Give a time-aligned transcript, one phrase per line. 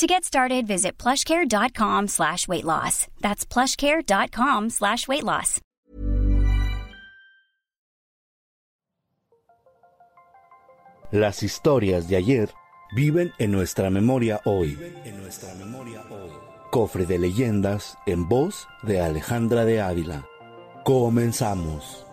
[0.00, 3.06] To get started, visit plushcare.com slash weight loss.
[3.20, 5.60] That's plushcare.com slash weight loss.
[11.12, 12.48] Las historias de ayer
[12.96, 14.78] viven en nuestra memoria hoy.
[15.04, 16.30] En nuestra memoria hoy.
[16.70, 20.24] Cofre de leyendas en voz de Alejandra de Ávila.
[20.82, 22.06] Comenzamos.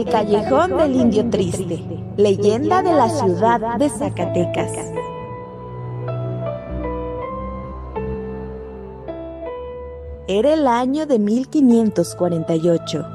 [0.00, 1.84] El Callejón del Indio Triste,
[2.16, 4.72] leyenda de la ciudad de Zacatecas.
[10.26, 13.06] Era el año de 1548.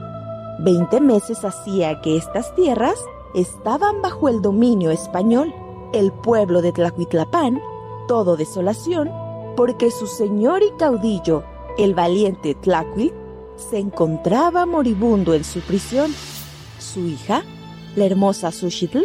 [0.59, 5.51] Veinte meses hacía que estas tierras estaban bajo el dominio español.
[5.91, 7.59] El pueblo de Tlahuitlapán,
[8.07, 9.09] todo desolación,
[9.57, 11.43] porque su señor y caudillo,
[11.79, 13.11] el valiente Tlahuil,
[13.55, 16.13] se encontraba moribundo en su prisión.
[16.93, 17.43] Su hija,
[17.95, 18.99] la hermosa Sushitl,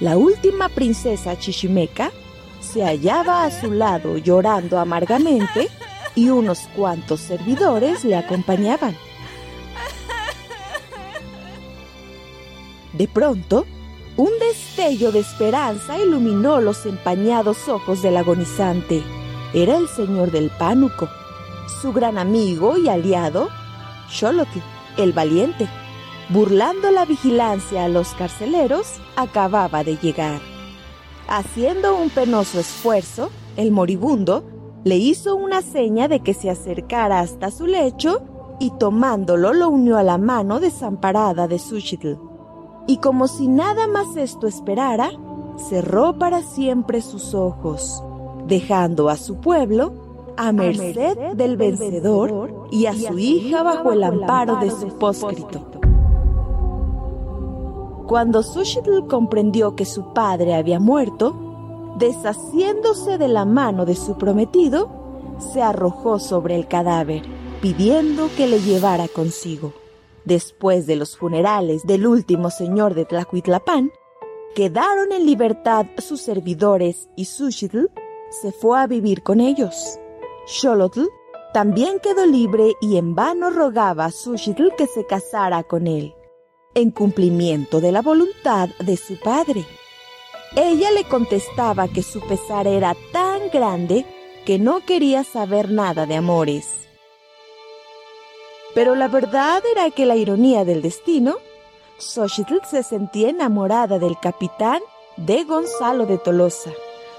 [0.00, 2.12] la última princesa chichimeca,
[2.60, 5.68] se hallaba a su lado llorando amargamente
[6.14, 8.96] y unos cuantos servidores le acompañaban.
[12.92, 13.66] De pronto,
[14.16, 19.02] un destello de esperanza iluminó los empañados ojos del agonizante.
[19.52, 21.08] Era el señor del pánuco,
[21.82, 23.50] su gran amigo y aliado,
[24.08, 24.60] Xolotl,
[24.96, 25.68] el valiente.
[26.28, 30.40] Burlando la vigilancia a los carceleros, acababa de llegar.
[31.28, 34.44] Haciendo un penoso esfuerzo, el moribundo
[34.84, 38.22] le hizo una seña de que se acercara hasta su lecho
[38.60, 42.16] y tomándolo lo unió a la mano desamparada de Sushitl
[42.86, 45.10] y como si nada más esto esperara,
[45.68, 48.02] cerró para siempre sus ojos,
[48.46, 49.92] dejando a su pueblo
[50.36, 55.76] a merced del vencedor y a su hija bajo el amparo de su póscrito.
[58.06, 61.34] Cuando Sushitl comprendió que su padre había muerto,
[61.98, 64.88] deshaciéndose de la mano de su prometido,
[65.38, 67.22] se arrojó sobre el cadáver,
[67.60, 69.72] pidiendo que le llevara consigo.
[70.24, 73.90] Después de los funerales del último señor de Tlacuitlapán,
[74.54, 77.90] quedaron en libertad sus servidores y Sushitl
[78.30, 79.98] se fue a vivir con ellos.
[80.46, 81.04] Xolotl
[81.52, 86.14] también quedó libre y en vano rogaba a Sushitl que se casara con él,
[86.76, 89.64] en cumplimiento de la voluntad de su padre.
[90.54, 94.04] Ella le contestaba que su pesar era tan grande
[94.44, 96.66] que no quería saber nada de amores.
[98.74, 101.36] Pero la verdad era que la ironía del destino,
[101.98, 104.80] Xochitl se sentía enamorada del capitán
[105.16, 106.72] de Gonzalo de Tolosa,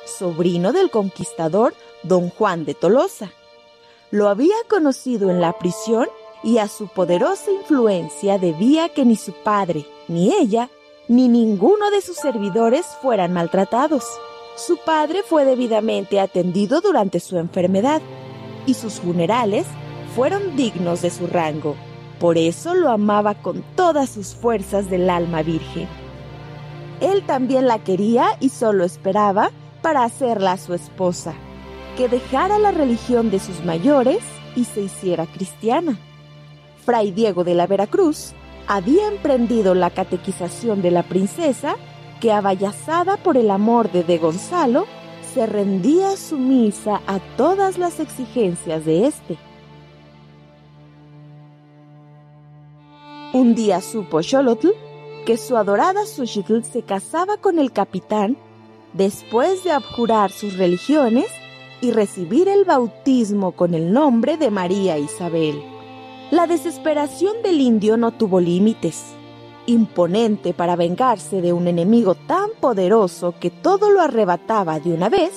[0.06, 3.32] sobrino del conquistador don Juan de Tolosa.
[4.12, 6.08] Lo había conocido en la prisión
[6.44, 10.70] y a su poderosa influencia debía que ni su padre, ni ella,
[11.08, 14.04] ni ninguno de sus servidores fueran maltratados.
[14.56, 18.02] Su padre fue debidamente atendido durante su enfermedad
[18.66, 19.66] y sus funerales
[20.16, 21.76] fueron dignos de su rango.
[22.20, 25.88] Por eso lo amaba con todas sus fuerzas del alma virgen.
[27.00, 31.34] Él también la quería y solo esperaba para hacerla su esposa,
[31.96, 34.20] que dejara la religión de sus mayores
[34.56, 36.00] y se hiciera cristiana.
[36.88, 38.32] Fray Diego de la Veracruz
[38.66, 41.76] había emprendido la catequización de la princesa
[42.22, 44.86] que, abayazada por el amor de De Gonzalo,
[45.34, 49.38] se rendía sumisa a todas las exigencias de éste.
[53.34, 54.70] Un día supo Xolotl
[55.26, 58.38] que su adorada Sushitl se casaba con el capitán
[58.94, 61.28] después de abjurar sus religiones
[61.82, 65.77] y recibir el bautismo con el nombre de María Isabel.
[66.30, 69.02] La desesperación del indio no tuvo límites.
[69.66, 75.32] Imponente para vengarse de un enemigo tan poderoso que todo lo arrebataba de una vez,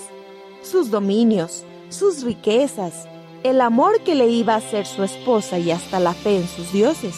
[0.62, 3.06] sus dominios, sus riquezas,
[3.44, 6.72] el amor que le iba a ser su esposa y hasta la fe en sus
[6.72, 7.14] dioses.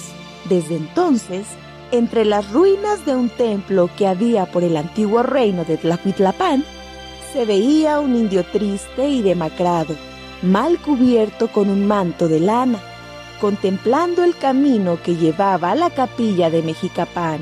[0.50, 1.46] Desde entonces,
[1.92, 6.62] entre las ruinas de un templo que había por el antiguo reino de Tlacuitlapán,
[7.32, 9.96] se veía un indio triste y demacrado,
[10.42, 12.78] mal cubierto con un manto de lana,
[13.42, 17.40] contemplando el camino que llevaba a la capilla de Mexicapán.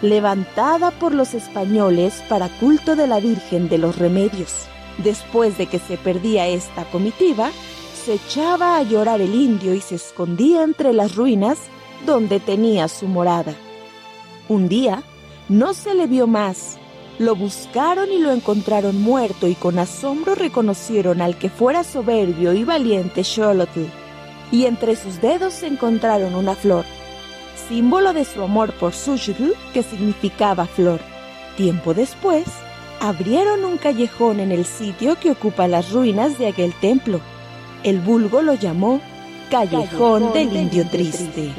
[0.00, 4.52] levantada por los españoles para culto de la Virgen de los Remedios.
[4.98, 7.50] Después de que se perdía esta comitiva,
[8.04, 11.58] se echaba a llorar el indio y se escondía entre las ruinas
[12.06, 13.54] donde tenía su morada.
[14.48, 15.02] Un día
[15.50, 16.78] no se le vio más.
[17.18, 22.64] Lo buscaron y lo encontraron muerto y con asombro reconocieron al que fuera soberbio y
[22.64, 24.03] valiente Xolotl.
[24.54, 26.84] Y entre sus dedos se encontraron una flor,
[27.68, 31.00] símbolo de su amor por Xuchitl, que significaba flor.
[31.56, 32.44] Tiempo después,
[33.00, 37.20] abrieron un callejón en el sitio que ocupa las ruinas de aquel templo.
[37.82, 39.00] El vulgo lo llamó
[39.50, 41.50] Callejón, del Indio Triste.